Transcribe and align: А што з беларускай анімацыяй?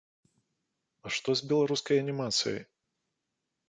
А 1.05 1.13
што 1.17 1.29
з 1.43 1.53
беларускай 1.53 2.03
анімацыяй? 2.07 2.61